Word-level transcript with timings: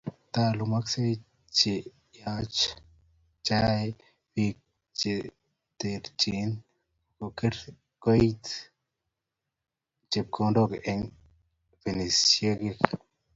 Taalumaisiek 0.33 1.21
che 1.57 1.73
yoei 3.47 3.89
bik 4.33 4.57
che 4.99 5.11
terchin 5.79 6.51
kou 7.17 7.29
keit 8.03 8.43
chepkondok 10.11 10.71
eng 10.91 11.05
benkisiek 11.81 12.59